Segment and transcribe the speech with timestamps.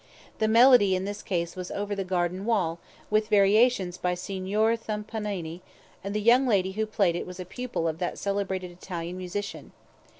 [0.39, 2.79] The melody in this case was "Over the Garden Wall,"
[3.11, 5.61] with variations by Signor Thumpanini,
[6.03, 9.73] and the young lady who played it was a pupil of that celebrated Italian musician.